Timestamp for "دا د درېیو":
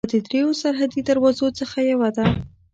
0.03-0.59